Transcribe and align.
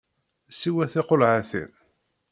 Siwa 0.57 0.85
tiqulhatin! 0.91 1.71